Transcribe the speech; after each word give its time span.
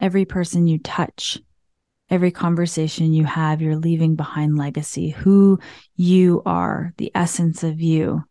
Every 0.00 0.24
person 0.24 0.66
you 0.66 0.78
touch, 0.78 1.38
every 2.08 2.30
conversation 2.30 3.12
you 3.12 3.24
have, 3.26 3.60
you're 3.60 3.76
leaving 3.76 4.16
behind 4.16 4.56
legacy, 4.56 5.10
who 5.10 5.58
you 5.94 6.42
are, 6.46 6.94
the 6.96 7.12
essence 7.14 7.62
of 7.62 7.82
you. 7.82 8.24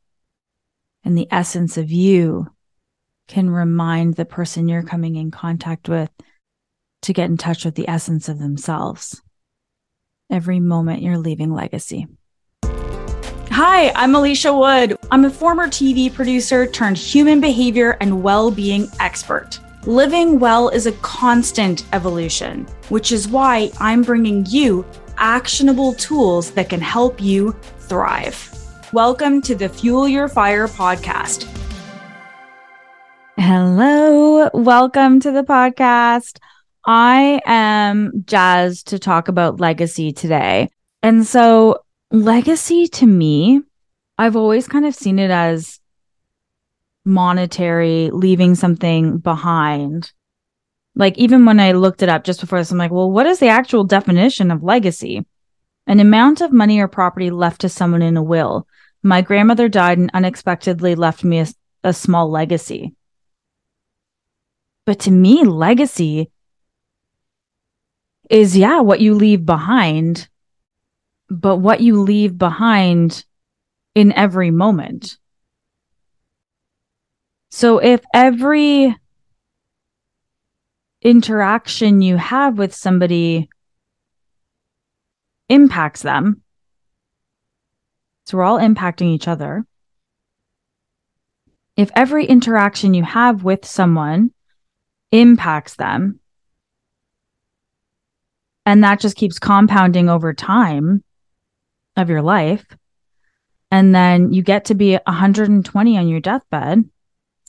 And 1.04 1.16
the 1.16 1.28
essence 1.30 1.78
of 1.78 1.92
you 1.92 2.48
can 3.28 3.52
remind 3.52 4.16
the 4.16 4.26
person 4.26 4.68
you're 4.68 4.82
coming 4.82 5.16
in 5.16 5.30
contact 5.30 5.88
with 5.88 6.10
to 7.04 7.14
get 7.14 7.30
in 7.30 7.38
touch 7.38 7.64
with 7.64 7.76
the 7.76 7.88
essence 7.88 8.30
of 8.30 8.40
themselves. 8.40 9.22
Every 10.32 10.60
moment 10.60 11.04
you're 11.04 11.20
leaving 11.20 11.54
legacy. 11.54 12.08
Hi, 13.52 13.92
I'm 13.92 14.16
Alicia 14.16 14.52
Wood. 14.52 14.98
I'm 15.12 15.26
a 15.26 15.30
former 15.30 15.68
TV 15.68 16.12
producer 16.12 16.66
turned 16.66 16.98
human 16.98 17.40
behavior 17.40 17.96
and 18.02 18.24
well 18.24 18.50
being 18.50 18.88
expert. 19.00 19.60
Living 19.86 20.40
well 20.40 20.68
is 20.68 20.88
a 20.88 20.92
constant 20.92 21.86
evolution, 21.94 22.68
which 22.90 23.14
is 23.14 23.30
why 23.30 23.72
I'm 23.80 24.02
bringing 24.02 24.46
you 24.46 24.86
actionable 25.16 25.94
tools 25.94 26.52
that 26.52 26.68
can 26.68 26.82
help 26.82 27.22
you 27.22 27.56
thrive. 27.80 28.54
Welcome 28.92 29.42
to 29.44 29.56
the 29.56 29.70
Fuel 29.70 30.06
Your 30.06 30.28
Fire 30.28 30.68
podcast. 30.68 31.48
Hello, 33.38 34.50
welcome 34.54 35.22
to 35.22 35.32
the 35.32 35.44
podcast. 35.44 36.40
I 36.86 37.40
am 37.46 38.26
jazzed 38.26 38.88
to 38.90 39.00
talk 39.00 39.30
about 39.30 39.62
legacy 39.62 40.12
today. 40.12 40.68
And 41.02 41.26
so, 41.26 41.86
legacy 42.12 42.88
to 42.88 43.06
me, 43.06 43.62
I've 44.18 44.36
always 44.36 44.68
kind 44.68 44.86
of 44.86 44.94
seen 44.94 45.20
it 45.20 45.32
as 45.32 45.79
monetary, 47.06 48.10
leaving 48.12 48.56
something 48.56 49.18
behind. 49.18 50.12
Like, 50.96 51.18
even 51.18 51.46
when 51.46 51.60
I 51.60 51.72
looked 51.72 52.02
it 52.02 52.10
up 52.10 52.24
just 52.24 52.42
before 52.42 52.60
this, 52.60 52.72
I'm 52.72 52.78
like, 52.78 52.92
well, 52.92 53.10
what 53.10 53.26
is 53.26 53.40
the 53.40 53.48
actual 53.48 53.84
definition 53.84 54.52
of 54.52 54.64
legacy? 54.64 55.26
An 55.88 56.00
amount 56.00 56.42
of 56.42 56.52
money 56.52 56.80
or 56.80 56.88
property 56.88 57.32
left 57.32 57.62
to 57.62 57.70
someone 57.70 58.02
in 58.02 58.18
a 58.18 58.24
will. 58.24 58.68
My 59.02 59.22
grandmother 59.22 59.70
died 59.70 59.98
and 59.98 60.12
unexpectedly 60.14 60.96
left 60.96 61.24
me 61.24 61.40
a, 61.40 61.48
a 61.84 61.94
small 61.94 62.30
legacy. 62.30 62.96
But 64.86 65.00
to 65.02 65.12
me, 65.12 65.44
legacy 65.44 66.32
is, 68.30 68.58
yeah, 68.58 68.82
what 68.82 69.00
you 69.00 69.16
leave 69.16 69.46
behind, 69.46 70.28
but 71.30 71.58
what 71.58 71.82
you 71.82 72.02
leave 72.02 72.38
behind 72.38 73.24
in 73.96 74.12
every 74.14 74.52
moment. 74.52 75.18
So 77.50 77.80
if 77.80 78.02
every 78.14 78.96
interaction 81.02 82.02
you 82.02 82.18
have 82.18 82.58
with 82.58 82.76
somebody 82.76 83.50
impacts 85.50 86.02
them, 86.02 86.44
so 88.26 88.38
we're 88.38 88.44
all 88.44 88.60
impacting 88.60 89.08
each 89.08 89.28
other. 89.28 89.66
If 91.76 91.90
every 91.96 92.26
interaction 92.26 92.94
you 92.94 93.04
have 93.04 93.44
with 93.44 93.66
someone 93.66 94.32
impacts 95.12 95.76
them. 95.76 96.20
And 98.66 98.84
that 98.84 99.00
just 99.00 99.16
keeps 99.16 99.40
compounding 99.40 100.10
over 100.10 100.34
time 100.34 101.04
of 101.96 102.10
your 102.10 102.22
life. 102.22 102.66
And 103.72 103.94
then 103.94 104.32
you 104.34 104.44
get 104.44 104.66
to 104.66 104.76
be 104.76 104.94
120 104.94 105.98
on 105.98 106.08
your 106.08 106.20
deathbed. 106.20 106.90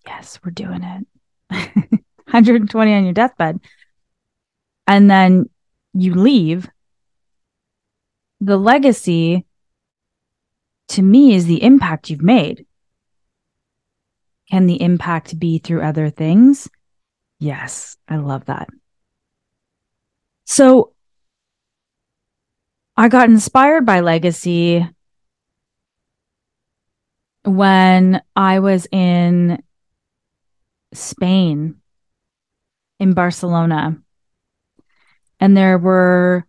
Yes, 0.07 0.39
we're 0.45 0.51
doing 0.51 0.83
it. 0.83 1.07
120 2.31 2.95
on 2.95 3.05
your 3.05 3.13
deathbed. 3.13 3.61
And 4.87 5.11
then 5.11 5.51
you 5.93 6.15
leave. 6.15 6.69
The 8.41 8.57
legacy 8.57 9.47
to 10.89 11.03
me 11.03 11.35
is 11.35 11.47
the 11.47 11.63
impact 11.63 12.11
you've 12.11 12.23
made. 12.23 12.67
Can 14.51 14.67
the 14.67 14.83
impact 14.83 15.39
be 15.39 15.59
through 15.59 15.83
other 15.83 16.11
things? 16.11 16.69
Yes, 17.39 17.97
I 18.09 18.17
love 18.17 18.47
that. 18.47 18.69
So 20.45 20.93
I 22.97 23.09
got 23.09 23.29
inspired 23.29 23.87
by 23.87 24.01
Legacy 24.01 24.87
when 27.45 28.21
I 28.35 28.59
was 28.59 28.87
in 28.91 29.63
Spain, 30.93 31.81
in 33.01 33.15
Barcelona. 33.15 33.97
And 35.41 35.57
there 35.57 35.79
were 35.79 36.45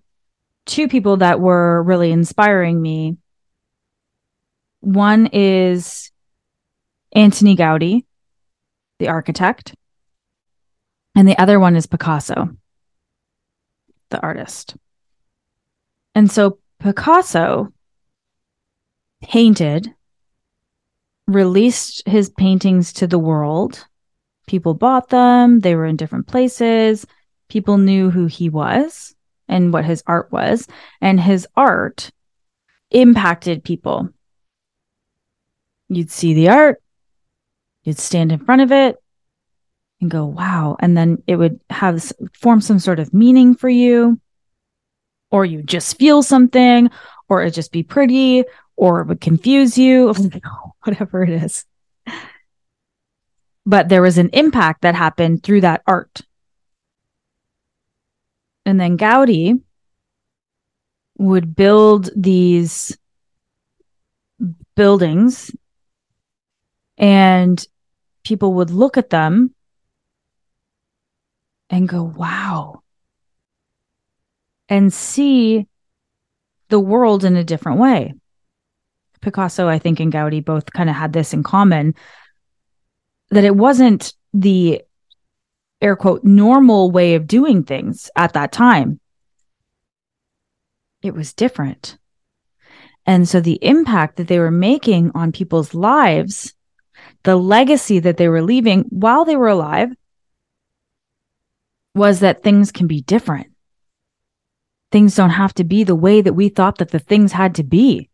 two 0.65 0.87
people 0.87 1.17
that 1.17 1.39
were 1.39 1.81
really 1.81 2.11
inspiring 2.11 2.79
me. 2.79 3.17
One 4.81 5.29
is 5.31 6.11
Antoni 7.15 7.57
Gaudi, 7.57 8.05
the 8.99 9.07
architect. 9.07 9.73
And 11.15 11.27
the 11.27 11.37
other 11.39 11.59
one 11.59 11.75
is 11.75 11.87
Picasso, 11.87 12.49
the 14.09 14.19
artist. 14.21 14.75
And 16.13 16.29
so 16.29 16.59
Picasso 16.79 17.73
painted, 19.21 19.93
released 21.27 22.07
his 22.07 22.29
paintings 22.29 22.93
to 22.93 23.07
the 23.07 23.19
world. 23.19 23.85
People 24.51 24.73
bought 24.73 25.07
them, 25.07 25.61
they 25.61 25.75
were 25.75 25.85
in 25.85 25.95
different 25.95 26.27
places. 26.27 27.07
People 27.47 27.77
knew 27.77 28.09
who 28.09 28.25
he 28.25 28.49
was 28.49 29.15
and 29.47 29.71
what 29.71 29.85
his 29.85 30.03
art 30.05 30.29
was. 30.29 30.67
And 30.99 31.21
his 31.21 31.47
art 31.55 32.11
impacted 32.89 33.63
people. 33.63 34.09
You'd 35.87 36.11
see 36.11 36.33
the 36.33 36.49
art, 36.49 36.83
you'd 37.85 37.97
stand 37.97 38.33
in 38.33 38.39
front 38.39 38.61
of 38.61 38.73
it, 38.73 38.97
and 40.01 40.11
go, 40.11 40.25
wow. 40.25 40.75
And 40.81 40.97
then 40.97 41.23
it 41.27 41.37
would 41.37 41.61
have 41.69 42.11
form 42.33 42.59
some 42.59 42.79
sort 42.79 42.99
of 42.99 43.13
meaning 43.13 43.55
for 43.55 43.69
you, 43.69 44.19
or 45.29 45.45
you 45.45 45.63
just 45.63 45.97
feel 45.97 46.23
something, 46.23 46.89
or 47.29 47.41
it 47.41 47.51
just 47.51 47.71
be 47.71 47.83
pretty, 47.83 48.43
or 48.75 48.99
it 48.99 49.07
would 49.07 49.21
confuse 49.21 49.77
you, 49.77 50.13
whatever 50.83 51.23
it 51.23 51.29
is. 51.29 51.63
But 53.65 53.89
there 53.89 54.01
was 54.01 54.17
an 54.17 54.29
impact 54.33 54.81
that 54.81 54.95
happened 54.95 55.43
through 55.43 55.61
that 55.61 55.81
art. 55.85 56.21
And 58.65 58.79
then 58.79 58.97
Gaudi 58.97 59.61
would 61.17 61.55
build 61.55 62.09
these 62.15 62.97
buildings 64.75 65.51
and 66.97 67.65
people 68.23 68.53
would 68.55 68.71
look 68.71 68.97
at 68.97 69.09
them 69.09 69.53
and 71.69 71.87
go, 71.87 72.03
wow, 72.03 72.81
and 74.69 74.93
see 74.93 75.67
the 76.69 76.79
world 76.79 77.23
in 77.23 77.35
a 77.35 77.43
different 77.43 77.79
way. 77.79 78.13
Picasso, 79.21 79.67
I 79.67 79.79
think, 79.79 79.99
and 79.99 80.11
Gaudi 80.11 80.43
both 80.43 80.73
kind 80.73 80.89
of 80.89 80.95
had 80.95 81.13
this 81.13 81.33
in 81.33 81.43
common 81.43 81.93
that 83.31 83.43
it 83.43 83.55
wasn't 83.55 84.13
the 84.33 84.81
air 85.81 85.95
quote 85.95 86.23
normal 86.23 86.91
way 86.91 87.15
of 87.15 87.27
doing 87.27 87.63
things 87.63 88.09
at 88.15 88.33
that 88.33 88.51
time. 88.51 88.99
It 91.01 91.15
was 91.15 91.33
different. 91.33 91.97
And 93.05 93.27
so 93.27 93.41
the 93.41 93.57
impact 93.63 94.17
that 94.17 94.27
they 94.27 94.37
were 94.37 94.51
making 94.51 95.11
on 95.15 95.31
people's 95.31 95.73
lives, 95.73 96.53
the 97.23 97.35
legacy 97.35 97.99
that 97.99 98.17
they 98.17 98.27
were 98.27 98.43
leaving 98.43 98.81
while 98.89 99.25
they 99.25 99.35
were 99.35 99.47
alive, 99.47 99.89
was 101.95 102.19
that 102.19 102.43
things 102.43 102.71
can 102.71 102.85
be 102.87 103.01
different. 103.01 103.47
Things 104.91 105.15
don't 105.15 105.31
have 105.31 105.53
to 105.55 105.63
be 105.63 105.83
the 105.83 105.95
way 105.95 106.21
that 106.21 106.33
we 106.33 106.49
thought 106.49 106.77
that 106.77 106.91
the 106.91 106.99
things 106.99 107.31
had 107.31 107.55
to 107.55 107.63
be. 107.63 108.09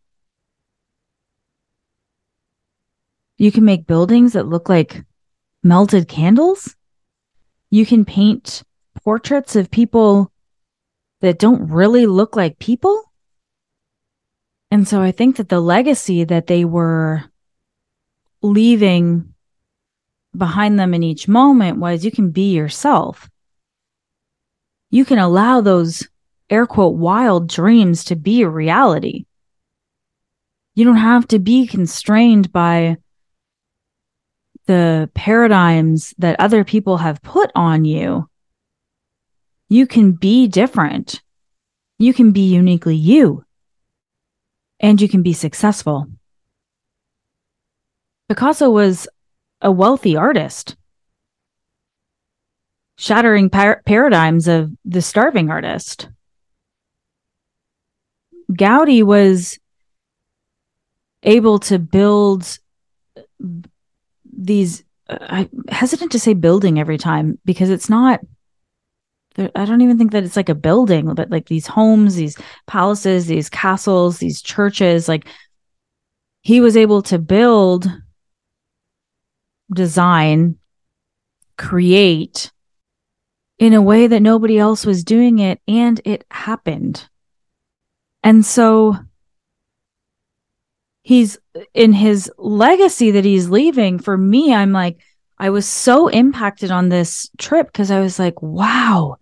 You 3.38 3.52
can 3.52 3.66
make 3.66 3.86
buildings 3.86 4.34
that 4.34 4.48
look 4.48 4.70
like 4.70 5.04
melted 5.64 6.08
candles. 6.08 6.76
You 7.70 7.86
can 7.86 8.06
paint 8.06 8.64
portraits 9.04 9.56
of 9.56 9.72
people 9.72 10.32
that 11.22 11.40
don't 11.40 11.70
really 11.70 12.06
look 12.06 12.36
like 12.36 12.60
people. 12.60 13.12
And 14.70 14.88
so 14.88 15.02
I 15.02 15.12
think 15.12 15.38
that 15.38 15.50
the 15.50 15.60
legacy 15.60 16.24
that 16.24 16.48
they 16.48 16.66
were 16.66 17.24
leaving 18.42 19.34
behind 20.36 20.80
them 20.80 20.94
in 20.94 21.04
each 21.04 21.28
moment 21.28 21.80
was 21.80 22.06
you 22.06 22.12
can 22.12 22.32
be 22.32 22.54
yourself 22.54 23.30
you 24.90 25.06
can 25.06 25.20
allow 25.20 25.62
those 25.62 26.08
air 26.50 26.66
quote 26.66 26.96
wild 26.96 27.50
dreams 27.50 28.06
to 28.06 28.16
be 28.16 28.42
a 28.42 28.50
reality. 28.50 29.26
You 30.76 30.86
don't 30.86 30.98
have 30.98 31.28
to 31.30 31.40
be 31.40 31.68
constrained 31.68 32.52
by 32.52 32.98
the 34.68 35.10
paradigms 35.14 36.14
that 36.20 36.40
other 36.40 36.64
people 36.64 36.98
have 36.98 37.22
put 37.22 37.52
on 37.56 37.84
you. 37.86 38.30
You 39.70 39.88
can 39.88 40.12
be 40.14 40.48
different. 40.48 41.22
You 41.98 42.14
can 42.14 42.32
be 42.32 42.54
uniquely 42.54 42.96
you. 42.96 43.44
And 44.80 45.02
you 45.02 45.10
can 45.10 45.24
be 45.24 45.34
successful. 45.34 46.08
Picasso 48.30 48.70
was 48.70 49.08
a 49.62 49.72
wealthy 49.72 50.16
artist, 50.16 50.76
shattering 52.98 53.50
par- 53.50 53.82
paradigms 53.86 54.48
of 54.48 54.72
the 54.86 55.02
starving 55.02 55.50
artist. 55.50 56.10
Gaudi 58.52 59.02
was 59.02 59.58
able 61.24 61.60
to 61.60 61.80
build 61.80 62.60
these 64.38 64.84
I'm 65.10 65.50
hesitant 65.70 66.12
to 66.14 66.20
say 66.20 66.34
building 66.34 66.80
every 66.80 66.98
time 66.98 67.40
because 67.44 67.70
it's 67.70 67.90
not 67.90 68.20
I 69.38 69.66
don't 69.66 69.82
even 69.82 70.00
think 70.00 70.14
that 70.14 70.24
it's 70.24 70.36
like 70.36 70.50
a 70.50 70.56
building, 70.56 71.14
but 71.14 71.30
like 71.30 71.48
these 71.48 71.68
homes, 71.68 72.16
these 72.16 72.38
palaces, 72.66 73.28
these 73.28 73.50
castles, 73.50 74.18
these 74.18 74.42
churches, 74.42 75.08
like 75.08 75.28
he 76.42 76.60
was 76.60 76.76
able 76.76 77.04
to 77.04 77.20
build, 77.20 77.88
design, 79.72 80.58
create 81.56 82.52
in 83.60 83.74
a 83.74 83.82
way 83.82 84.08
that 84.08 84.22
nobody 84.22 84.58
else 84.58 84.86
was 84.86 85.04
doing 85.04 85.38
it 85.38 85.60
and 85.68 86.02
it 86.04 86.26
happened. 86.32 87.08
And 88.24 88.46
so 88.46 88.96
he's 91.08 91.38
in 91.74 91.94
his 91.94 92.30
legacy 92.38 93.12
that 93.12 93.24
he's 93.24 93.50
leaving 93.50 93.98
for 93.98 94.18
me 94.18 94.54
i'm 94.54 94.74
like 94.74 95.00
i 95.38 95.50
was 95.50 95.66
so 95.66 96.08
impacted 96.08 96.70
on 96.72 96.90
this 96.90 97.30
trip 97.38 97.68
because 97.68 97.92
i 97.92 98.00
was 98.00 98.20
like 98.20 98.42
wow. 98.42 99.18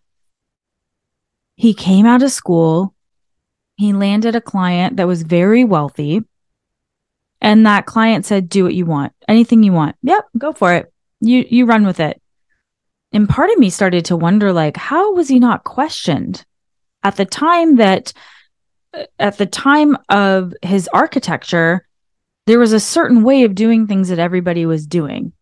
He 1.56 1.74
came 1.74 2.06
out 2.06 2.24
of 2.24 2.32
school. 2.32 2.94
He 3.78 3.94
landed 3.94 4.36
a 4.36 4.42
client 4.42 4.98
that 4.98 5.08
was 5.08 5.24
very 5.24 5.64
wealthy. 5.64 6.24
And 7.42 7.66
that 7.66 7.86
client 7.86 8.26
said 8.26 8.50
do 8.50 8.64
what 8.64 8.74
you 8.74 8.86
want. 8.86 9.14
Anything 9.28 9.64
you 9.64 9.74
want. 9.74 9.96
Yep 10.04 10.26
go 10.38 10.54
for 10.54 10.74
it. 10.74 10.92
You 11.22 11.46
you 11.50 11.66
run 11.66 11.86
with 11.86 12.00
it. 12.00 12.22
And 13.12 13.30
part 13.30 13.50
of 13.50 13.58
me 13.58 13.70
started 13.70 14.06
to 14.06 14.18
wonder 14.18 14.52
like 14.52 14.78
how 14.78 15.14
was 15.14 15.28
he 15.28 15.40
not 15.40 15.64
questioned? 15.64 16.46
At 17.04 17.18
the 17.18 17.26
time 17.26 17.76
that 17.76 18.14
at 19.20 19.38
the 19.38 19.46
time 19.46 19.98
of 20.10 20.54
his 20.62 20.88
architecture, 20.94 21.88
there 22.46 22.60
was 22.60 22.74
a 22.74 22.80
certain 22.80 23.24
way 23.24 23.44
of 23.44 23.56
doing 23.56 23.88
things 23.88 24.10
that 24.10 24.20
everybody 24.20 24.66
was 24.66 24.86
doing. 24.86 25.34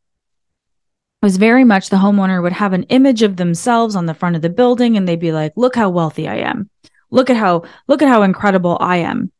It 1.21 1.25
was 1.25 1.37
very 1.37 1.63
much 1.63 1.89
the 1.89 1.97
homeowner 1.97 2.41
would 2.41 2.53
have 2.53 2.73
an 2.73 2.83
image 2.83 3.21
of 3.21 3.37
themselves 3.37 3.95
on 3.95 4.05
the 4.05 4.13
front 4.13 4.35
of 4.35 4.41
the 4.41 4.49
building 4.49 4.97
and 4.97 5.07
they'd 5.07 5.19
be 5.19 5.31
like, 5.31 5.53
look 5.55 5.75
how 5.75 5.89
wealthy 5.89 6.27
I 6.27 6.37
am. 6.37 6.69
Look 7.11 7.29
at 7.29 7.37
how, 7.37 7.63
look 7.87 8.01
at 8.01 8.07
how 8.07 8.23
incredible 8.23 8.77
I 8.79 8.97
am. 8.97 9.31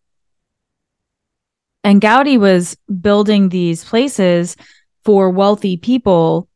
And 1.83 2.01
Gaudi 2.01 2.39
was 2.39 2.77
building 3.01 3.49
these 3.49 3.83
places 3.83 4.55
for 5.03 5.29
wealthy 5.29 5.75
people 5.75 6.47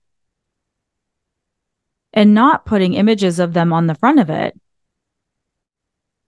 and 2.13 2.33
not 2.33 2.65
putting 2.65 2.94
images 2.94 3.39
of 3.39 3.54
them 3.54 3.74
on 3.74 3.88
the 3.88 3.95
front 3.95 4.19
of 4.19 4.30
it 4.30 4.57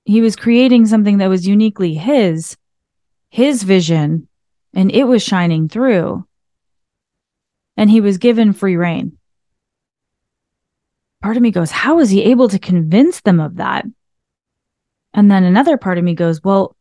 he 0.09 0.21
was 0.21 0.35
creating 0.35 0.87
something 0.87 1.19
that 1.19 1.29
was 1.29 1.47
uniquely 1.47 1.93
his, 1.93 2.57
his 3.29 3.61
vision, 3.61 4.27
and 4.73 4.91
it 4.91 5.03
was 5.03 5.21
shining 5.21 5.69
through. 5.69 6.25
And 7.77 7.91
he 7.91 8.01
was 8.01 8.17
given 8.17 8.53
free 8.53 8.75
rein. 8.75 9.19
Part 11.21 11.37
of 11.37 11.43
me 11.43 11.51
goes, 11.51 11.69
How 11.69 11.97
was 11.97 12.09
he 12.09 12.23
able 12.23 12.49
to 12.49 12.57
convince 12.57 13.21
them 13.21 13.39
of 13.39 13.57
that? 13.57 13.85
And 15.13 15.29
then 15.29 15.43
another 15.43 15.77
part 15.77 15.99
of 15.99 16.03
me 16.03 16.15
goes, 16.15 16.43
Well, 16.43 16.75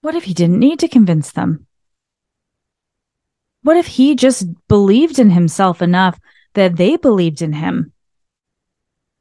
what 0.00 0.14
if 0.14 0.22
he 0.22 0.34
didn't 0.34 0.60
need 0.60 0.78
to 0.78 0.88
convince 0.88 1.32
them? 1.32 1.66
What 3.64 3.76
if 3.76 3.88
he 3.88 4.14
just 4.14 4.46
believed 4.68 5.18
in 5.18 5.30
himself 5.30 5.82
enough 5.82 6.20
that 6.54 6.76
they 6.76 6.96
believed 6.96 7.42
in 7.42 7.54
him? 7.54 7.92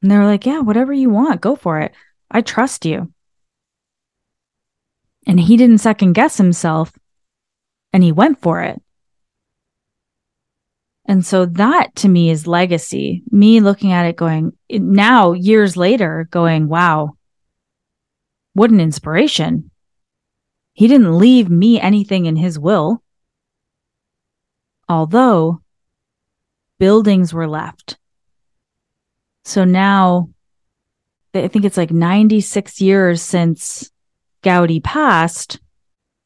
And 0.03 0.11
they 0.11 0.17
were 0.19 0.25
like, 0.25 0.45
Yeah, 0.45 0.59
whatever 0.59 0.93
you 0.93 1.09
want, 1.09 1.41
go 1.41 1.55
for 1.55 1.79
it. 1.79 1.93
I 2.29 2.41
trust 2.41 2.85
you. 2.85 3.11
And 5.25 5.39
he 5.39 5.57
didn't 5.57 5.79
second 5.79 6.13
guess 6.13 6.37
himself 6.37 6.93
and 7.93 8.03
he 8.03 8.11
went 8.11 8.41
for 8.41 8.61
it. 8.61 8.81
And 11.05 11.25
so 11.25 11.45
that 11.45 11.95
to 11.97 12.09
me 12.09 12.29
is 12.29 12.47
legacy. 12.47 13.23
Me 13.31 13.61
looking 13.61 13.93
at 13.93 14.05
it 14.05 14.17
going 14.17 14.51
now, 14.69 15.31
years 15.31 15.77
later, 15.77 16.27
going, 16.31 16.67
wow, 16.67 17.15
what 18.53 18.71
an 18.71 18.81
inspiration. 18.81 19.71
He 20.73 20.87
didn't 20.87 21.17
leave 21.17 21.49
me 21.49 21.79
anything 21.79 22.25
in 22.25 22.35
his 22.35 22.59
will. 22.59 23.01
Although 24.89 25.61
buildings 26.77 27.33
were 27.33 27.47
left. 27.47 27.97
So 29.45 29.63
now 29.63 30.29
I 31.43 31.47
think 31.47 31.65
it's 31.65 31.77
like 31.77 31.91
96 31.91 32.81
years 32.81 33.21
since 33.21 33.91
Gaudi 34.43 34.83
passed, 34.83 35.59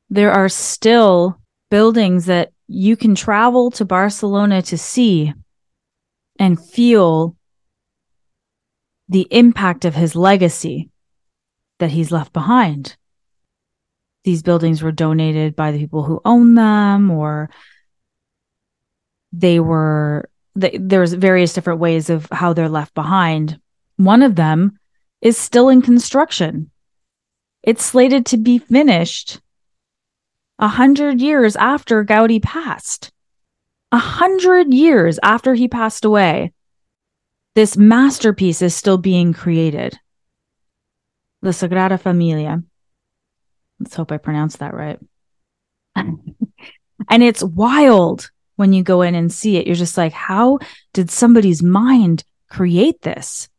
there 0.09 0.31
are 0.31 0.49
still 0.49 1.39
buildings 1.69 2.25
that 2.25 2.51
you 2.67 2.95
can 2.95 3.15
travel 3.15 3.71
to 3.71 3.85
Barcelona 3.85 4.61
to 4.63 4.77
see 4.77 5.33
and 6.37 6.63
feel 6.63 7.35
the 9.09 9.27
impact 9.31 9.85
of 9.85 9.95
his 9.95 10.15
legacy 10.15 10.89
that 11.79 11.91
he's 11.91 12.11
left 12.11 12.31
behind. 12.33 12.95
These 14.23 14.43
buildings 14.43 14.83
were 14.83 14.91
donated 14.91 15.55
by 15.55 15.71
the 15.71 15.79
people 15.79 16.03
who 16.03 16.21
own 16.23 16.55
them, 16.55 17.09
or 17.09 17.49
they 19.33 19.59
were, 19.59 20.29
there's 20.55 21.13
various 21.13 21.53
different 21.53 21.79
ways 21.79 22.09
of 22.09 22.27
how 22.31 22.53
they're 22.53 22.69
left 22.69 22.93
behind. 22.93 23.59
One 23.97 24.21
of 24.21 24.35
them 24.35 24.77
is 25.21 25.37
still 25.37 25.69
in 25.69 25.81
construction. 25.81 26.71
It's 27.63 27.85
slated 27.85 28.25
to 28.27 28.37
be 28.37 28.57
finished 28.57 29.39
a 30.57 30.67
hundred 30.67 31.21
years 31.21 31.55
after 31.55 32.05
Gaudi 32.05 32.41
passed. 32.41 33.11
A 33.91 33.97
hundred 33.97 34.73
years 34.73 35.19
after 35.23 35.53
he 35.53 35.67
passed 35.67 36.05
away, 36.05 36.53
this 37.55 37.75
masterpiece 37.75 38.61
is 38.61 38.75
still 38.75 38.97
being 38.97 39.33
created. 39.33 39.99
The 41.41 41.49
Sagrada 41.49 41.99
Familia. 41.99 42.63
Let's 43.79 43.95
hope 43.95 44.11
I 44.11 44.17
pronounced 44.17 44.59
that 44.59 44.73
right. 44.73 44.99
and 45.95 47.23
it's 47.23 47.43
wild 47.43 48.29
when 48.55 48.71
you 48.71 48.83
go 48.83 49.01
in 49.01 49.15
and 49.15 49.33
see 49.33 49.57
it. 49.57 49.65
You're 49.65 49.75
just 49.75 49.97
like, 49.97 50.13
how 50.13 50.59
did 50.93 51.09
somebody's 51.09 51.63
mind 51.63 52.23
create 52.49 53.01
this? 53.01 53.49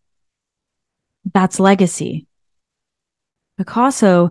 That's 1.32 1.60
legacy. 1.60 2.26
Picasso 3.58 4.30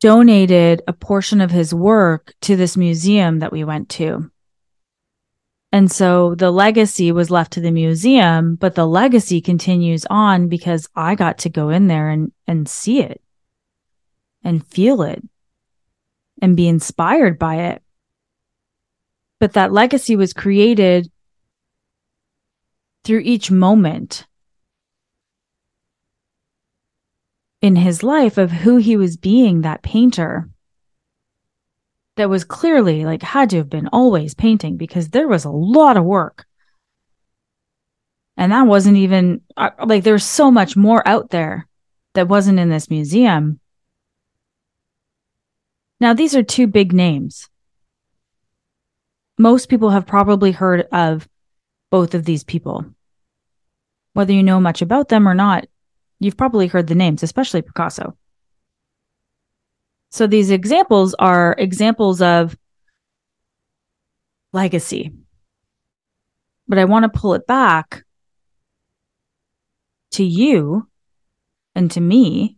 donated 0.00 0.82
a 0.86 0.92
portion 0.92 1.40
of 1.40 1.50
his 1.50 1.74
work 1.74 2.34
to 2.42 2.56
this 2.56 2.76
museum 2.76 3.38
that 3.40 3.52
we 3.52 3.64
went 3.64 3.88
to. 3.88 4.30
And 5.72 5.90
so 5.90 6.34
the 6.36 6.52
legacy 6.52 7.10
was 7.10 7.30
left 7.30 7.54
to 7.54 7.60
the 7.60 7.72
museum, 7.72 8.54
but 8.54 8.76
the 8.76 8.86
legacy 8.86 9.40
continues 9.40 10.06
on 10.08 10.48
because 10.48 10.88
I 10.94 11.16
got 11.16 11.38
to 11.38 11.48
go 11.48 11.70
in 11.70 11.88
there 11.88 12.10
and, 12.10 12.30
and 12.46 12.68
see 12.68 13.00
it 13.00 13.20
and 14.44 14.64
feel 14.64 15.02
it 15.02 15.22
and 16.40 16.56
be 16.56 16.68
inspired 16.68 17.38
by 17.38 17.56
it. 17.56 17.82
But 19.40 19.54
that 19.54 19.72
legacy 19.72 20.14
was 20.14 20.32
created 20.32 21.10
through 23.02 23.20
each 23.20 23.50
moment 23.50 24.26
in 27.64 27.76
his 27.76 28.02
life 28.02 28.36
of 28.36 28.50
who 28.50 28.76
he 28.76 28.94
was 28.94 29.16
being, 29.16 29.62
that 29.62 29.82
painter 29.82 30.50
that 32.16 32.28
was 32.28 32.44
clearly 32.44 33.06
like 33.06 33.22
had 33.22 33.48
to 33.48 33.56
have 33.56 33.70
been 33.70 33.88
always 33.90 34.34
painting 34.34 34.76
because 34.76 35.08
there 35.08 35.26
was 35.26 35.46
a 35.46 35.50
lot 35.50 35.96
of 35.96 36.04
work. 36.04 36.44
And 38.36 38.52
that 38.52 38.66
wasn't 38.66 38.98
even 38.98 39.40
uh, 39.56 39.70
like 39.82 40.04
there's 40.04 40.24
so 40.26 40.50
much 40.50 40.76
more 40.76 41.08
out 41.08 41.30
there 41.30 41.66
that 42.12 42.28
wasn't 42.28 42.60
in 42.60 42.68
this 42.68 42.90
museum. 42.90 43.60
Now, 45.98 46.12
these 46.12 46.36
are 46.36 46.42
two 46.42 46.66
big 46.66 46.92
names. 46.92 47.48
Most 49.38 49.70
people 49.70 49.88
have 49.88 50.06
probably 50.06 50.52
heard 50.52 50.86
of 50.92 51.26
both 51.90 52.14
of 52.14 52.26
these 52.26 52.44
people. 52.44 52.84
Whether 54.12 54.34
you 54.34 54.42
know 54.42 54.60
much 54.60 54.82
about 54.82 55.08
them 55.08 55.26
or 55.26 55.34
not, 55.34 55.64
You've 56.24 56.38
probably 56.38 56.68
heard 56.68 56.86
the 56.86 56.94
names, 56.94 57.22
especially 57.22 57.60
Picasso. 57.60 58.16
So 60.10 60.26
these 60.26 60.50
examples 60.50 61.12
are 61.18 61.54
examples 61.58 62.22
of 62.22 62.56
legacy. 64.50 65.12
But 66.66 66.78
I 66.78 66.86
want 66.86 67.02
to 67.02 67.18
pull 67.18 67.34
it 67.34 67.46
back 67.46 68.04
to 70.12 70.24
you 70.24 70.88
and 71.74 71.90
to 71.90 72.00
me 72.00 72.56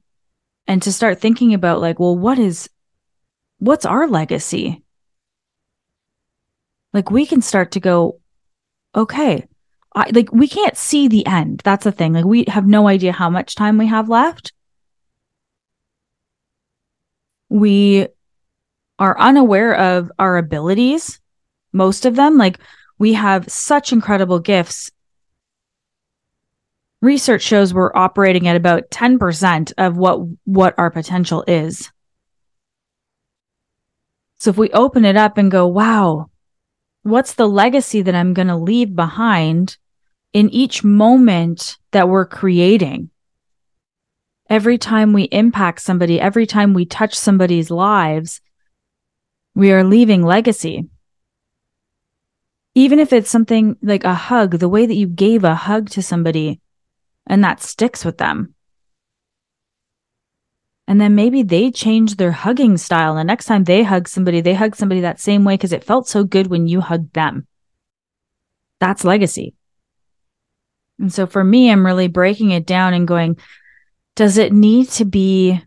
and 0.68 0.80
to 0.82 0.92
start 0.92 1.20
thinking 1.20 1.52
about 1.52 1.80
like, 1.80 1.99
well, 1.99 2.16
what 2.16 2.38
is, 2.38 2.70
what's 3.58 3.85
our 3.85 4.06
legacy? 4.06 4.85
Like 6.92 7.11
we 7.11 7.26
can 7.26 7.42
start 7.42 7.73
to 7.73 7.80
go, 7.80 8.20
okay, 8.94 9.49
I, 9.97 10.11
like 10.12 10.31
we 10.31 10.47
can't 10.47 10.76
see 10.76 11.09
the 11.09 11.26
end. 11.26 11.62
That's 11.65 11.85
the 11.85 11.93
thing. 11.93 12.12
Like 12.12 12.26
we 12.26 12.45
have 12.49 12.67
no 12.67 12.87
idea 12.87 13.12
how 13.12 13.31
much 13.31 13.55
time 13.55 13.79
we 13.79 13.87
have 13.87 14.11
left. 14.11 14.53
We 17.49 18.09
are 18.99 19.19
unaware 19.19 19.75
of 19.75 20.12
our 20.19 20.37
abilities, 20.37 21.19
most 21.73 22.05
of 22.05 22.15
them. 22.15 22.37
Like 22.37 22.59
we 22.99 23.15
have 23.15 23.50
such 23.50 23.91
incredible 23.91 24.38
gifts. 24.38 24.91
Research 27.00 27.43
shows 27.43 27.73
we're 27.73 27.95
operating 27.97 28.49
at 28.49 28.57
about 28.57 28.91
10% 28.91 29.73
of 29.79 29.97
what 29.97 30.21
what 30.45 30.75
our 30.76 30.91
potential 30.91 31.43
is. 31.49 31.91
So 34.38 34.50
if 34.50 34.59
we 34.59 34.71
open 34.73 35.07
it 35.07 35.17
up 35.17 35.38
and 35.38 35.50
go, 35.50 35.67
wow, 35.67 36.31
what's 37.03 37.33
the 37.33 37.49
legacy 37.49 38.03
that 38.03 38.15
I'm 38.15 38.35
going 38.35 38.49
to 38.49 38.57
leave 38.57 38.95
behind 38.95 39.79
in 40.37 40.50
each 40.50 40.85
moment 40.85 41.78
that 41.93 42.09
we're 42.09 42.26
creating? 42.26 43.11
Every 44.49 44.78
time 44.78 45.12
we 45.12 45.25
impact 45.25 45.81
somebody, 45.81 46.21
every 46.21 46.47
time 46.47 46.75
we 46.75 46.85
touch 46.85 47.14
somebody's 47.14 47.71
lives, 47.71 48.40
we 49.55 49.73
are 49.73 49.83
leaving 49.83 50.23
legacy 50.23 50.88
even 52.76 52.99
if 52.99 53.11
it's 53.11 53.31
something 53.31 53.75
like 53.81 54.05
a 54.05 54.12
hug, 54.12 54.59
the 54.59 54.69
way 54.69 54.85
that 54.85 54.95
you 54.95 55.07
gave 55.07 55.45
a 55.45 55.55
hug 55.55 55.88
to 55.88 56.02
somebody 56.02 56.61
and 57.26 57.43
that 57.43 57.62
sticks 57.62 58.05
with 58.05 58.19
them. 58.19 58.55
And 60.87 61.00
then 61.00 61.14
maybe 61.14 61.43
they 61.43 61.71
change 61.71 62.16
their 62.16 62.33
hugging 62.33 62.76
style. 62.76 63.16
And 63.16 63.26
next 63.26 63.47
time 63.47 63.64
they 63.64 63.83
hug 63.83 64.07
somebody, 64.07 64.43
they 64.43 64.52
hug 64.52 64.76
somebody 64.76 65.00
that 65.00 65.19
same 65.19 65.43
way 65.43 65.55
because 65.55 65.73
it 65.73 65.85
felt 65.85 66.07
so 66.07 66.23
good 66.23 66.49
when 66.49 66.69
you 66.69 66.83
hugged 66.83 67.14
them. 67.14 67.47
That's 68.78 69.05
legacy. 69.05 69.56
And 70.99 71.12
so 71.12 71.26
for 71.26 71.45
me, 71.45 71.71
I'm 71.71 71.85
really 71.85 72.09
breaking 72.09 72.50
it 72.50 72.67
down 72.67 72.95
and 72.95 73.07
going, 73.07 73.38
does 74.15 74.38
it 74.38 74.53
need 74.53 74.88
to 74.91 75.05
be 75.05 75.61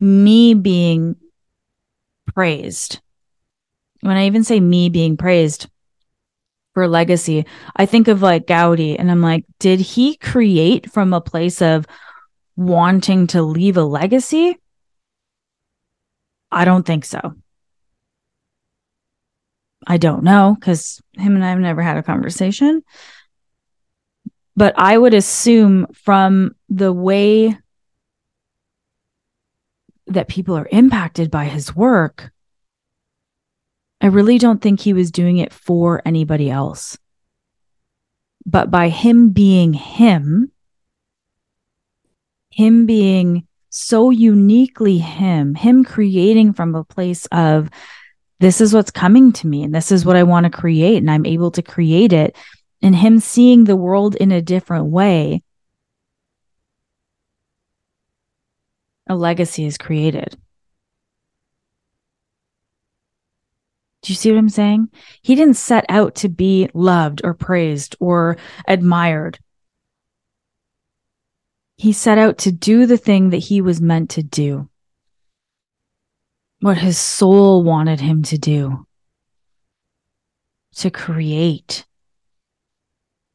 me 0.00 0.54
being 0.54 1.16
praised? 2.34 3.00
when 4.04 4.18
I 4.18 4.26
even 4.26 4.44
say 4.44 4.60
me 4.60 4.90
being 4.90 5.16
praised 5.16 5.66
for 6.74 6.86
legacy, 6.86 7.46
I 7.74 7.86
think 7.86 8.06
of 8.06 8.20
like 8.20 8.46
Gaudi 8.46 8.96
and 8.98 9.10
I'm 9.10 9.22
like, 9.22 9.46
did 9.58 9.80
he 9.80 10.16
create 10.16 10.92
from 10.92 11.14
a 11.14 11.22
place 11.22 11.62
of 11.62 11.86
wanting 12.54 13.28
to 13.28 13.42
leave 13.42 13.78
a 13.78 13.82
legacy? 13.82 14.58
I 16.52 16.66
don't 16.66 16.84
think 16.84 17.06
so. 17.06 17.34
I 19.86 19.96
don't 19.96 20.24
know 20.24 20.56
because 20.58 21.00
him 21.16 21.34
and 21.34 21.44
I 21.44 21.50
have 21.50 21.58
never 21.58 21.82
had 21.82 21.96
a 21.96 22.02
conversation. 22.02 22.82
But 24.56 24.74
I 24.78 24.96
would 24.96 25.14
assume 25.14 25.86
from 25.92 26.54
the 26.68 26.92
way 26.92 27.56
that 30.06 30.28
people 30.28 30.56
are 30.56 30.68
impacted 30.70 31.30
by 31.30 31.46
his 31.46 31.74
work, 31.74 32.30
I 34.00 34.06
really 34.06 34.38
don't 34.38 34.60
think 34.60 34.80
he 34.80 34.92
was 34.92 35.10
doing 35.10 35.38
it 35.38 35.52
for 35.52 36.02
anybody 36.04 36.50
else. 36.50 36.98
But 38.46 38.70
by 38.70 38.90
him 38.90 39.30
being 39.30 39.72
him, 39.72 40.52
him 42.50 42.86
being 42.86 43.46
so 43.70 44.10
uniquely 44.10 44.98
him, 44.98 45.54
him 45.54 45.84
creating 45.84 46.52
from 46.52 46.74
a 46.74 46.84
place 46.84 47.26
of 47.32 47.70
this 48.40 48.60
is 48.60 48.74
what's 48.74 48.90
coming 48.90 49.32
to 49.32 49.46
me 49.46 49.62
and 49.62 49.74
this 49.74 49.92
is 49.92 50.04
what 50.04 50.16
I 50.16 50.22
want 50.22 50.44
to 50.44 50.50
create 50.50 50.98
and 50.98 51.10
I'm 51.10 51.26
able 51.26 51.50
to 51.52 51.62
create 51.62 52.12
it 52.12 52.36
and 52.82 52.94
him 52.94 53.18
seeing 53.18 53.64
the 53.64 53.76
world 53.76 54.14
in 54.16 54.32
a 54.32 54.42
different 54.42 54.86
way 54.86 55.42
a 59.06 59.14
legacy 59.14 59.64
is 59.64 59.76
created. 59.76 60.36
Do 64.02 64.12
you 64.12 64.16
see 64.16 64.30
what 64.30 64.38
I'm 64.38 64.50
saying? 64.50 64.90
He 65.22 65.34
didn't 65.34 65.56
set 65.56 65.86
out 65.88 66.16
to 66.16 66.28
be 66.28 66.68
loved 66.74 67.22
or 67.24 67.32
praised 67.32 67.96
or 68.00 68.36
admired. 68.68 69.38
He 71.76 71.92
set 71.92 72.18
out 72.18 72.38
to 72.38 72.52
do 72.52 72.86
the 72.86 72.98
thing 72.98 73.30
that 73.30 73.38
he 73.38 73.62
was 73.62 73.80
meant 73.80 74.10
to 74.10 74.22
do, 74.22 74.68
what 76.64 76.78
his 76.78 76.96
soul 76.96 77.62
wanted 77.62 78.00
him 78.00 78.22
to 78.22 78.38
do 78.38 78.86
to 80.74 80.90
create 80.90 81.84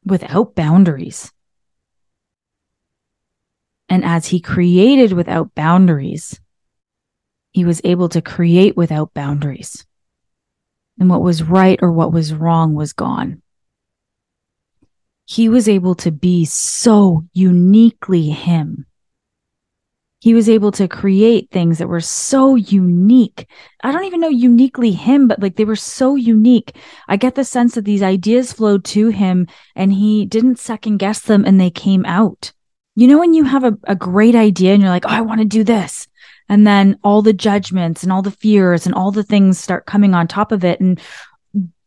without 0.04 0.56
boundaries. 0.56 1.30
And 3.88 4.04
as 4.04 4.26
he 4.26 4.40
created 4.40 5.12
without 5.12 5.54
boundaries, 5.54 6.40
he 7.52 7.64
was 7.64 7.80
able 7.84 8.08
to 8.08 8.20
create 8.20 8.76
without 8.76 9.14
boundaries 9.14 9.86
and 10.98 11.08
what 11.08 11.22
was 11.22 11.44
right 11.44 11.78
or 11.80 11.92
what 11.92 12.12
was 12.12 12.34
wrong 12.34 12.74
was 12.74 12.92
gone. 12.92 13.42
He 15.24 15.48
was 15.48 15.68
able 15.68 15.94
to 15.94 16.10
be 16.10 16.46
so 16.46 17.28
uniquely 17.32 18.30
him. 18.30 18.86
He 20.20 20.34
was 20.34 20.48
able 20.48 20.70
to 20.72 20.86
create 20.86 21.50
things 21.50 21.78
that 21.78 21.88
were 21.88 22.00
so 22.00 22.54
unique. 22.54 23.46
I 23.82 23.90
don't 23.90 24.04
even 24.04 24.20
know 24.20 24.28
uniquely 24.28 24.92
him, 24.92 25.28
but 25.28 25.40
like 25.40 25.56
they 25.56 25.64
were 25.64 25.76
so 25.76 26.14
unique. 26.14 26.76
I 27.08 27.16
get 27.16 27.34
the 27.34 27.44
sense 27.44 27.74
that 27.74 27.84
these 27.84 28.02
ideas 28.02 28.52
flowed 28.52 28.84
to 28.86 29.08
him 29.08 29.48
and 29.74 29.92
he 29.92 30.26
didn't 30.26 30.58
second 30.58 30.98
guess 30.98 31.20
them 31.20 31.44
and 31.44 31.58
they 31.58 31.70
came 31.70 32.04
out. 32.04 32.52
You 32.96 33.08
know, 33.08 33.18
when 33.18 33.34
you 33.34 33.44
have 33.44 33.64
a, 33.64 33.78
a 33.84 33.96
great 33.96 34.34
idea 34.34 34.74
and 34.74 34.82
you're 34.82 34.90
like, 34.90 35.06
oh, 35.06 35.10
I 35.10 35.22
want 35.22 35.40
to 35.40 35.46
do 35.46 35.64
this 35.64 36.06
and 36.50 36.66
then 36.66 36.98
all 37.02 37.22
the 37.22 37.32
judgments 37.32 38.02
and 38.02 38.12
all 38.12 38.22
the 38.22 38.30
fears 38.30 38.84
and 38.84 38.94
all 38.94 39.12
the 39.12 39.22
things 39.22 39.58
start 39.58 39.86
coming 39.86 40.14
on 40.14 40.26
top 40.26 40.52
of 40.52 40.64
it 40.64 40.80
and 40.80 41.00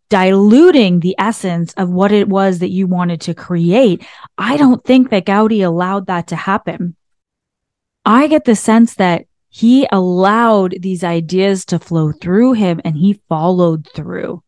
diluting 0.09 1.01
the 1.01 1.15
essence 1.19 1.73
of 1.73 1.89
what 1.89 2.11
it 2.11 2.29
was 2.29 2.59
that 2.59 2.69
you 2.69 2.87
wanted 2.87 3.19
to 3.19 3.33
create. 3.33 4.05
I 4.37 4.57
don't 4.57 4.83
think 4.83 5.09
that 5.09 5.25
Gaudi 5.25 5.65
allowed 5.65 6.07
that 6.07 6.27
to 6.27 6.35
happen. 6.35 6.95
I 8.05 8.27
get 8.27 8.45
the 8.45 8.55
sense 8.55 8.95
that 8.95 9.25
he 9.50 9.88
allowed 9.91 10.75
these 10.79 11.03
ideas 11.03 11.65
to 11.65 11.79
flow 11.79 12.12
through 12.12 12.53
him 12.53 12.81
and 12.83 12.98
he 12.98 13.22
followed 13.29 13.88
through. 13.93 14.43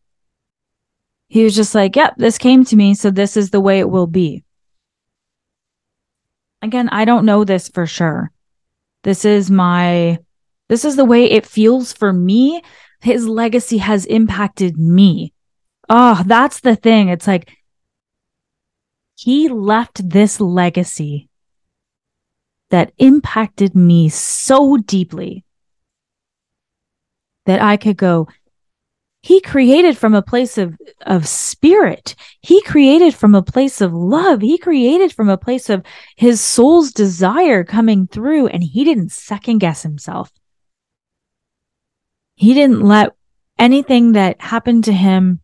He 1.28 1.44
was 1.44 1.54
just 1.54 1.74
like, 1.74 1.96
yep, 1.96 2.14
this 2.16 2.38
came 2.38 2.64
to 2.64 2.76
me. 2.76 2.94
So 2.94 3.10
this 3.10 3.36
is 3.36 3.50
the 3.50 3.60
way 3.60 3.78
it 3.78 3.88
will 3.88 4.06
be. 4.06 4.44
Again, 6.60 6.88
I 6.90 7.04
don't 7.04 7.24
know 7.24 7.44
this 7.44 7.68
for 7.68 7.86
sure. 7.86 8.32
This 9.04 9.24
is 9.24 9.50
my, 9.50 10.18
this 10.68 10.84
is 10.84 10.96
the 10.96 11.04
way 11.04 11.30
it 11.30 11.46
feels 11.46 11.92
for 11.92 12.12
me. 12.12 12.62
His 13.00 13.28
legacy 13.28 13.78
has 13.78 14.06
impacted 14.06 14.76
me. 14.76 15.32
Oh, 15.88 16.22
that's 16.26 16.60
the 16.60 16.74
thing. 16.74 17.08
It's 17.08 17.26
like 17.26 17.52
he 19.14 19.48
left 19.48 20.08
this 20.10 20.40
legacy 20.40 21.28
that 22.70 22.92
impacted 22.98 23.74
me 23.74 24.08
so 24.08 24.76
deeply 24.76 25.44
that 27.46 27.62
I 27.62 27.76
could 27.76 27.96
go, 27.96 28.28
he 29.22 29.40
created 29.40 29.98
from 29.98 30.14
a 30.14 30.22
place 30.22 30.56
of, 30.56 30.76
of 31.00 31.26
spirit. 31.26 32.14
He 32.40 32.62
created 32.62 33.14
from 33.14 33.34
a 33.34 33.42
place 33.42 33.80
of 33.80 33.92
love. 33.92 34.40
He 34.40 34.56
created 34.58 35.12
from 35.12 35.28
a 35.28 35.38
place 35.38 35.68
of 35.68 35.84
his 36.16 36.40
soul's 36.40 36.92
desire 36.92 37.64
coming 37.64 38.06
through, 38.06 38.48
and 38.48 38.62
he 38.62 38.84
didn't 38.84 39.10
second 39.10 39.58
guess 39.58 39.82
himself. 39.82 40.30
He 42.36 42.54
didn't 42.54 42.82
let 42.82 43.14
anything 43.58 44.12
that 44.12 44.40
happened 44.40 44.84
to 44.84 44.92
him 44.92 45.40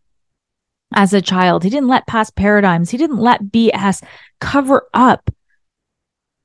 as 0.95 1.11
a 1.11 1.21
child, 1.21 1.63
he 1.63 1.69
didn't 1.69 1.89
let 1.89 2.05
past 2.05 2.35
paradigms, 2.35 2.91
he 2.91 2.97
didn't 2.97 3.17
let 3.17 3.45
BS 3.45 4.03
cover 4.39 4.87
up 4.93 5.29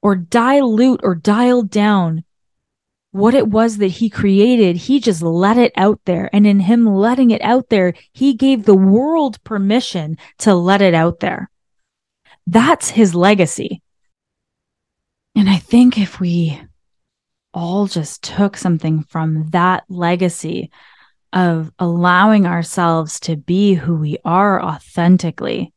or 0.08 0.16
dilute 0.16 1.00
or 1.02 1.14
dial 1.14 1.62
down 1.62 2.24
what 3.10 3.34
it 3.34 3.46
was 3.46 3.76
that 3.76 3.88
he 3.88 4.08
created, 4.08 4.74
he 4.74 5.00
just 5.00 5.20
let 5.20 5.58
it 5.58 5.70
out 5.76 6.00
there. 6.06 6.30
And 6.32 6.46
in 6.46 6.60
him 6.60 6.86
letting 6.86 7.30
it 7.30 7.42
out 7.42 7.68
there, 7.68 7.92
he 8.14 8.32
gave 8.32 8.64
the 8.64 8.74
world 8.74 9.44
permission 9.44 10.16
to 10.38 10.54
let 10.54 10.80
it 10.80 10.94
out 10.94 11.20
there. 11.20 11.50
That's 12.46 12.88
his 12.88 13.14
legacy. 13.14 13.82
And 15.34 15.50
I 15.50 15.58
think 15.58 15.98
if 15.98 16.20
we 16.20 16.58
all 17.52 17.86
just 17.86 18.22
took 18.22 18.56
something 18.56 19.02
from 19.02 19.50
that 19.50 19.84
legacy 19.90 20.70
of 21.34 21.70
allowing 21.78 22.46
ourselves 22.46 23.20
to 23.20 23.36
be 23.36 23.74
who 23.74 23.96
we 23.96 24.16
are 24.24 24.62
authentically, 24.62 25.74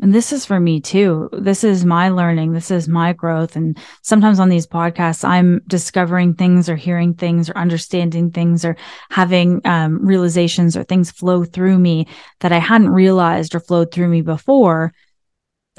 and 0.00 0.12
this 0.12 0.32
is 0.32 0.44
for 0.44 0.58
me 0.58 0.80
too. 0.80 1.28
This 1.32 1.62
is 1.62 1.84
my 1.84 2.08
learning. 2.08 2.52
This 2.52 2.72
is 2.72 2.88
my 2.88 3.12
growth. 3.12 3.54
And 3.54 3.78
sometimes 4.02 4.40
on 4.40 4.48
these 4.48 4.66
podcasts, 4.66 5.24
I'm 5.24 5.62
discovering 5.68 6.34
things 6.34 6.68
or 6.68 6.74
hearing 6.74 7.14
things 7.14 7.48
or 7.48 7.56
understanding 7.56 8.32
things 8.32 8.64
or 8.64 8.76
having 9.10 9.60
um, 9.64 10.04
realizations 10.04 10.76
or 10.76 10.82
things 10.82 11.12
flow 11.12 11.44
through 11.44 11.78
me 11.78 12.08
that 12.40 12.50
I 12.50 12.58
hadn't 12.58 12.90
realized 12.90 13.54
or 13.54 13.60
flowed 13.60 13.92
through 13.92 14.08
me 14.08 14.22
before. 14.22 14.92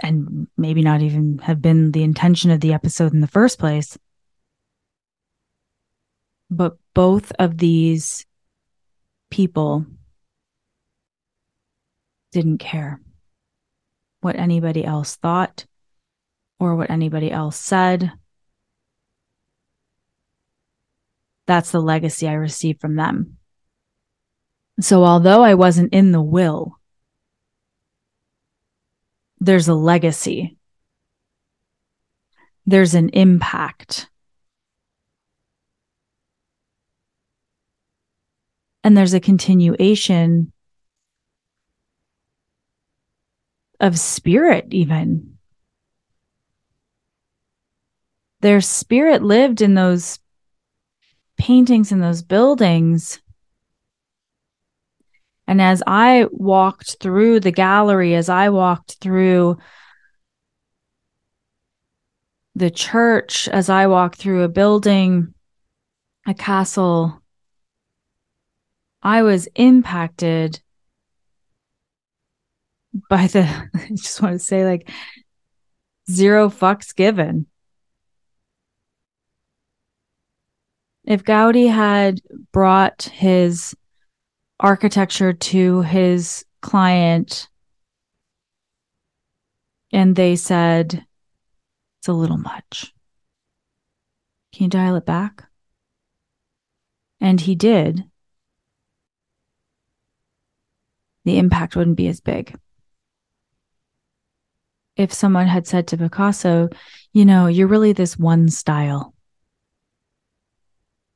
And 0.02 0.48
maybe 0.58 0.82
not 0.82 1.02
even 1.02 1.40
have 1.40 1.62
been 1.62 1.92
the 1.92 2.04
intention 2.04 2.50
of 2.50 2.62
the 2.62 2.72
episode 2.72 3.14
in 3.14 3.20
the 3.20 3.28
first 3.28 3.60
place. 3.60 3.98
But 6.50 6.78
both 6.94 7.34
of 7.40 7.58
these 7.58 8.26
people 9.30 9.86
didn't 12.32 12.60
care 12.60 13.03
what 14.24 14.36
anybody 14.36 14.86
else 14.86 15.16
thought 15.16 15.66
or 16.60 16.76
what 16.76 16.90
anybody 16.90 17.30
else 17.30 17.58
said. 17.58 18.12
That's 21.46 21.72
the 21.72 21.82
legacy 21.82 22.28
I 22.28 22.34
received 22.34 22.80
from 22.80 22.96
them. 22.96 23.38
So, 24.80 25.04
although 25.04 25.44
I 25.44 25.56
wasn't 25.56 25.94
in 25.94 26.12
the 26.12 26.22
will, 26.22 26.80
there's 29.40 29.68
a 29.68 29.74
legacy, 29.74 30.58
there's 32.66 32.96
an 32.96 33.10
impact. 33.10 34.10
And 38.86 38.98
there's 38.98 39.14
a 39.14 39.20
continuation 39.20 40.53
of 43.84 44.00
spirit, 44.00 44.68
even. 44.72 45.38
Their 48.40 48.62
spirit 48.62 49.22
lived 49.22 49.62
in 49.62 49.74
those 49.74 50.20
paintings 51.38 51.92
in 51.92 52.00
those 52.00 52.24
buildings. 52.24 53.22
And 55.48 55.62
as 55.62 55.84
I 55.86 56.28
walked 56.32 56.96
through 57.02 57.42
the 57.42 57.52
gallery, 57.52 58.16
as 58.16 58.30
I 58.30 58.48
walked 58.48 58.94
through 59.02 59.58
the 62.56 62.72
church, 62.72 63.50
as 63.50 63.70
I 63.70 63.88
walked 63.88 64.16
through 64.16 64.44
a 64.44 64.50
building, 64.50 65.34
a 66.26 66.34
castle, 66.34 67.22
I 69.02 69.24
was 69.24 69.50
impacted 69.56 70.62
by 73.10 73.28
the 73.28 73.44
I 73.74 73.88
just 73.90 74.22
want 74.22 74.34
to 74.34 74.40
say 74.40 74.66
like 74.66 74.90
zero 76.10 76.50
fucks 76.50 76.96
given. 76.96 77.48
If 81.06 81.24
Gaudi 81.24 81.70
had 81.70 82.22
brought 82.54 83.04
his 83.04 83.76
architecture 84.60 85.34
to 85.34 85.82
his 85.82 86.46
client 86.62 87.50
and 89.92 90.16
they 90.16 90.38
said, 90.38 91.06
it's 92.00 92.08
a 92.08 92.14
little 92.14 92.38
much. 92.38 92.94
Can 94.54 94.64
you 94.64 94.70
dial 94.70 94.96
it 94.96 95.06
back? 95.06 95.44
And 97.20 97.42
he 97.42 97.56
did. 97.56 98.06
The 101.26 101.38
impact 101.38 101.76
wouldn't 101.76 101.98
be 101.98 102.08
as 102.08 102.22
big 102.22 102.58
if 105.04 105.14
someone 105.14 105.48
had 105.48 105.68
said 105.68 105.88
to 105.88 105.98
Picasso, 105.98 106.70
you 107.12 107.26
know, 107.26 107.48
you're 107.48 107.68
really 107.68 107.94
this 107.94 108.18
one 108.18 108.50
style. 108.50 109.14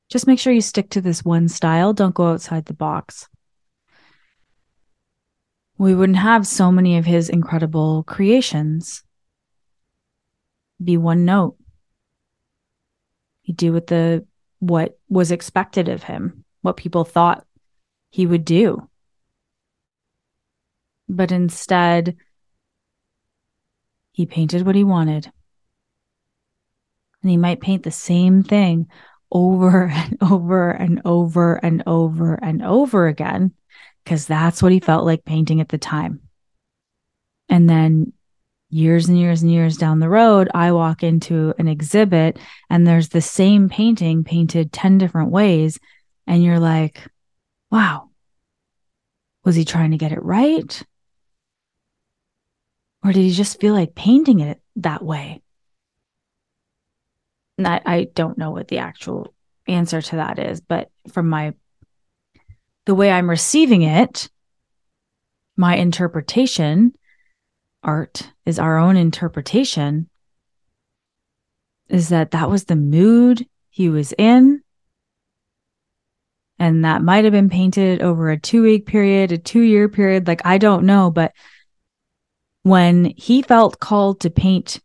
Just 0.10 0.28
make 0.28 0.40
sure 0.40 0.54
you 0.54 0.62
stick 0.62 0.90
to 0.92 1.02
this 1.02 1.24
one 1.24 1.48
style. 1.48 1.94
Don't 1.94 2.14
go 2.16 2.32
outside 2.32 2.66
the 2.66 2.74
box. 2.74 3.28
We 5.78 5.96
wouldn't 5.96 6.18
have 6.18 6.46
so 6.46 6.72
many 6.72 6.98
of 6.98 7.06
his 7.06 7.30
incredible 7.30 8.04
creations 8.04 9.04
be 10.84 10.98
one 10.98 11.24
note. 11.26 11.56
He'd 13.44 13.58
do 13.58 13.74
what 13.74 13.88
the 13.88 14.26
what 14.60 15.00
was 15.08 15.32
expected 15.32 15.88
of 15.88 16.04
him, 16.04 16.44
what 16.62 16.78
people 16.78 17.06
thought 17.06 17.46
he 18.10 18.26
would 18.26 18.44
do. 18.44 18.90
But 21.08 21.32
instead, 21.32 22.18
he 24.18 24.26
painted 24.26 24.66
what 24.66 24.74
he 24.74 24.84
wanted. 24.84 25.32
And 27.22 27.30
he 27.30 27.38
might 27.38 27.62
paint 27.62 27.84
the 27.84 27.92
same 27.92 28.42
thing 28.42 28.88
over 29.32 29.84
and 29.94 30.18
over 30.20 30.72
and 30.72 31.04
over 31.06 31.54
and 31.58 31.84
over 31.86 32.34
and 32.34 32.64
over 32.64 33.06
again 33.06 33.54
because 34.04 34.26
that's 34.26 34.64
what 34.64 34.72
he 34.72 34.80
felt 34.80 35.06
like 35.06 35.24
painting 35.24 35.62
at 35.62 35.70
the 35.70 35.78
time. 35.78 36.22
And 37.48 37.70
then 37.70 38.14
years 38.72 39.08
and 39.08 39.20
years 39.20 39.44
and 39.44 39.52
years 39.52 39.78
down 39.78 40.00
the 40.00 40.10
road, 40.10 40.50
I 40.52 40.72
walk 40.72 41.04
into 41.04 41.54
an 41.60 41.68
exhibit 41.68 42.40
and 42.72 42.88
there's 42.88 43.10
the 43.10 43.22
same 43.22 43.70
painting 43.70 44.24
painted 44.24 44.74
10 44.74 44.98
different 44.98 45.30
ways. 45.30 45.80
And 46.26 46.44
you're 46.44 46.60
like, 46.60 47.04
wow, 47.70 48.10
was 49.46 49.56
he 49.56 49.64
trying 49.64 49.92
to 49.92 49.98
get 49.98 50.12
it 50.12 50.24
right? 50.24 50.84
Or 53.08 53.14
did 53.14 53.22
he 53.22 53.32
just 53.32 53.62
feel 53.62 53.74
like 53.74 53.96
painting 53.96 54.42
it 54.42 54.62
that 54.76 55.02
way? 55.02 55.42
And 57.58 57.66
I, 57.66 57.82
I 57.86 58.08
don't 58.14 58.38
know 58.38 58.52
what 58.52 58.68
the 58.68 58.80
actual 58.80 59.34
answer 59.66 60.02
to 60.02 60.18
that 60.18 60.40
is, 60.40 60.60
but 60.60 60.92
from 61.14 61.30
my 61.30 61.54
the 62.86 62.94
way 62.94 63.10
I'm 63.10 63.30
receiving 63.30 63.84
it, 63.84 64.30
my 65.56 65.78
interpretation, 65.78 66.98
art 67.82 68.30
is 68.46 68.60
our 68.60 68.78
own 68.78 68.98
interpretation, 68.98 70.10
is 71.88 72.10
that 72.10 72.32
that 72.32 72.50
was 72.50 72.66
the 72.66 72.76
mood 72.76 73.48
he 73.70 73.88
was 73.88 74.14
in. 74.18 74.62
And 76.60 76.84
that 76.84 77.02
might 77.02 77.24
have 77.24 77.32
been 77.32 77.50
painted 77.50 78.02
over 78.02 78.32
a 78.32 78.38
two 78.38 78.64
week 78.64 78.86
period, 78.86 79.32
a 79.32 79.38
two 79.38 79.62
year 79.62 79.88
period. 79.88 80.28
Like, 80.28 80.46
I 80.46 80.58
don't 80.58 80.86
know, 80.86 81.10
but 81.10 81.32
when 82.64 83.14
he 83.18 83.42
felt 83.42 83.80
called 83.80 84.22
to 84.22 84.30
paint 84.30 84.82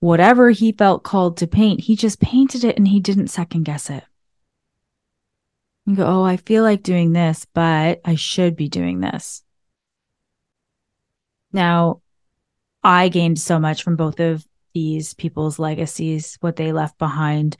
whatever 0.00 0.50
he 0.50 0.72
felt 0.72 1.02
called 1.02 1.36
to 1.38 1.46
paint, 1.46 1.80
he 1.80 1.96
just 1.96 2.20
painted 2.20 2.64
it 2.64 2.76
and 2.76 2.86
he 2.86 3.00
didn't 3.00 3.28
second 3.28 3.64
guess 3.64 3.90
it. 3.90 4.04
You 5.86 5.96
go, 5.96 6.06
oh, 6.06 6.22
I 6.22 6.36
feel 6.36 6.62
like 6.62 6.82
doing 6.82 7.12
this, 7.12 7.46
but 7.52 8.00
I 8.04 8.14
should 8.14 8.56
be 8.56 8.68
doing 8.68 9.00
this. 9.00 9.42
Now, 11.52 12.02
I 12.82 13.08
gained 13.08 13.38
so 13.38 13.58
much 13.58 13.82
from 13.82 13.96
both 13.96 14.20
of 14.20 14.46
these 14.74 15.14
people's 15.14 15.58
legacies, 15.58 16.36
what 16.40 16.56
they 16.56 16.72
left 16.72 16.98
behind. 16.98 17.56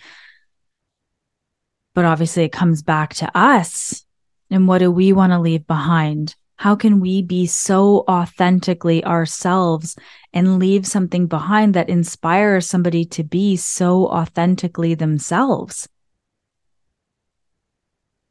But 1.94 2.04
obviously, 2.04 2.44
it 2.44 2.52
comes 2.52 2.82
back 2.82 3.14
to 3.14 3.36
us. 3.36 4.04
And 4.50 4.68
what 4.68 4.78
do 4.78 4.90
we 4.90 5.12
want 5.12 5.32
to 5.32 5.38
leave 5.38 5.66
behind? 5.66 6.36
How 6.58 6.74
can 6.74 6.98
we 6.98 7.22
be 7.22 7.46
so 7.46 8.02
authentically 8.08 9.04
ourselves 9.04 9.94
and 10.32 10.58
leave 10.58 10.88
something 10.88 11.28
behind 11.28 11.74
that 11.74 11.88
inspires 11.88 12.66
somebody 12.66 13.04
to 13.04 13.22
be 13.22 13.54
so 13.54 14.08
authentically 14.08 14.94
themselves? 14.94 15.88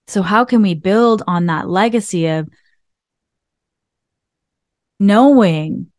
So, 0.07 0.21
how 0.23 0.43
can 0.43 0.61
we 0.61 0.73
build 0.73 1.23
on 1.25 1.45
that 1.45 1.69
legacy 1.69 2.27
of 2.27 2.49
knowing 4.99 5.93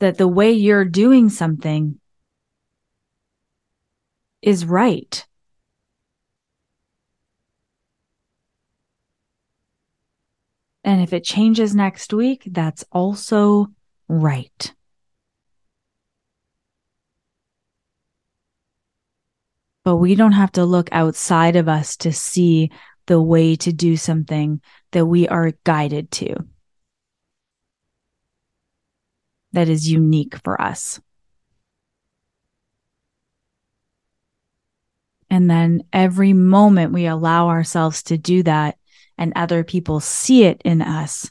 that 0.00 0.18
the 0.18 0.26
way 0.26 0.50
you're 0.50 0.84
doing 0.84 1.28
something 1.28 2.00
is 4.42 4.66
right? 4.66 5.24
And 10.84 11.00
if 11.00 11.12
it 11.12 11.24
changes 11.24 11.74
next 11.74 12.12
week, 12.12 12.42
that's 12.46 12.84
also 12.90 13.68
right. 14.08 14.74
But 19.84 19.96
we 19.96 20.14
don't 20.14 20.32
have 20.32 20.52
to 20.52 20.64
look 20.64 20.88
outside 20.92 21.56
of 21.56 21.68
us 21.68 21.96
to 21.98 22.12
see 22.12 22.70
the 23.06 23.20
way 23.20 23.56
to 23.56 23.72
do 23.72 23.96
something 23.96 24.60
that 24.92 25.06
we 25.06 25.28
are 25.28 25.52
guided 25.64 26.10
to. 26.12 26.36
That 29.52 29.68
is 29.68 29.90
unique 29.90 30.36
for 30.42 30.60
us. 30.60 31.00
And 35.28 35.50
then 35.50 35.84
every 35.92 36.32
moment 36.32 36.92
we 36.92 37.06
allow 37.06 37.48
ourselves 37.48 38.02
to 38.04 38.18
do 38.18 38.42
that 38.42 38.76
and 39.18 39.32
other 39.36 39.64
people 39.64 40.00
see 40.00 40.44
it 40.44 40.60
in 40.64 40.82
us, 40.82 41.30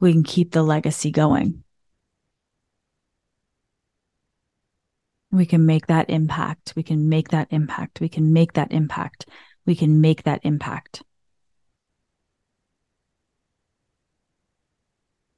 we 0.00 0.12
can 0.12 0.22
keep 0.22 0.52
the 0.52 0.62
legacy 0.62 1.10
going. 1.10 1.64
We 5.30 5.44
can 5.44 5.66
make 5.66 5.88
that 5.88 6.08
impact. 6.08 6.72
We 6.74 6.82
can 6.82 7.08
make 7.08 7.28
that 7.28 7.48
impact. 7.50 8.00
We 8.00 8.08
can 8.08 8.32
make 8.32 8.54
that 8.54 8.72
impact. 8.72 9.26
We 9.66 9.74
can 9.74 10.00
make 10.00 10.22
that 10.22 10.40
impact. 10.42 11.02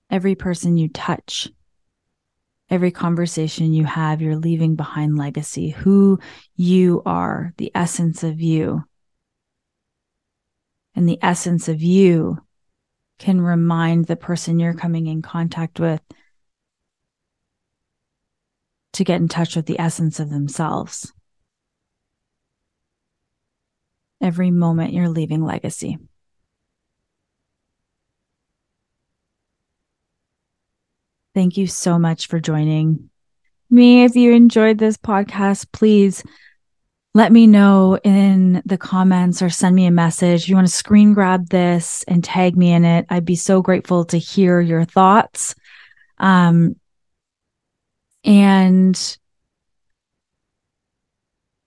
Every 0.09 0.35
person 0.35 0.77
you 0.77 0.89
touch, 0.89 1.49
every 2.69 2.91
conversation 2.91 3.73
you 3.73 3.85
have, 3.85 4.23
you're 4.23 4.37
leaving 4.37 4.77
behind 4.77 5.17
legacy, 5.17 5.71
who 5.71 6.19
you 6.55 7.03
are, 7.05 7.53
the 7.57 7.73
essence 7.75 8.23
of 8.23 8.41
you. 8.41 8.85
And 10.95 11.09
the 11.09 11.19
essence 11.23 11.69
of 11.69 11.83
you 11.83 12.39
can 13.19 13.41
remind 13.41 14.07
the 14.07 14.17
person 14.17 14.59
you're 14.59 14.75
coming 14.75 15.07
in 15.07 15.23
contact 15.23 15.79
with 15.79 16.01
to 18.95 19.05
get 19.05 19.21
in 19.21 19.29
touch 19.29 19.57
with 19.57 19.67
the 19.67 19.79
essence 19.79 20.19
of 20.21 20.31
themselves. 20.31 21.13
Every 24.21 24.51
moment 24.51 24.93
you're 24.93 25.09
leaving 25.09 25.45
legacy. 25.45 25.99
Thank 31.35 31.57
you 31.57 31.67
so 31.67 31.99
much 31.99 32.27
for 32.27 32.41
joining 32.41 33.09
me. 33.71 34.03
If 34.03 34.17
you 34.17 34.33
enjoyed 34.33 34.79
this 34.79 34.97
podcast, 34.97 35.71
please 35.73 36.25
let 37.13 37.33
me 37.33 37.47
know 37.47 37.99
in 38.05 38.63
the 38.65 38.79
comments 38.79 39.43
or 39.43 39.51
send 39.51 39.75
me 39.75 39.87
a 39.87 39.91
message. 39.91 40.43
If 40.43 40.49
you 40.49 40.55
want 40.55 40.69
to 40.69 40.73
screen 40.73 41.13
grab 41.13 41.49
this 41.49 42.05
and 42.07 42.23
tag 42.23 42.57
me 42.57 42.73
in 42.73 42.85
it, 42.85 43.07
I'd 43.11 43.25
be 43.25 43.37
so 43.37 43.63
grateful 43.63 44.05
to 44.07 44.19
hear 44.19 44.61
your 44.61 44.85
thoughts. 44.85 45.55
Um, 46.19 46.77
and 48.23 49.19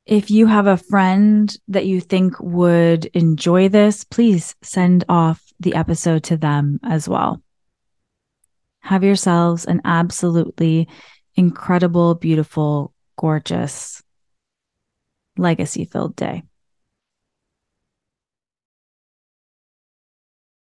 if 0.05 0.31
you 0.31 0.47
have 0.47 0.67
a 0.67 0.77
friend 0.77 1.55
that 1.69 1.85
you 1.85 1.99
think 1.99 2.39
would 2.39 3.05
enjoy 3.07 3.67
this, 3.67 4.03
please 4.05 4.55
send 4.61 5.03
off 5.09 5.41
the 5.59 5.75
episode 5.75 6.23
to 6.25 6.37
them 6.37 6.79
as 6.83 7.09
well. 7.09 7.41
Have 8.81 9.03
yourselves 9.03 9.65
an 9.65 9.81
absolutely 9.83 10.87
incredible, 11.35 12.15
beautiful, 12.15 12.93
gorgeous, 13.17 14.03
legacy 15.37 15.85
filled 15.85 16.15
day. 16.15 16.43